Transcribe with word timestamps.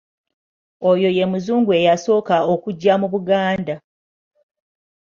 Oyo 0.91 1.09
ye 1.17 1.25
muzungu 1.31 1.71
eyasooka 1.79 2.35
okujja 2.53 2.93
mu 3.01 3.07
Buganda. 3.13 3.75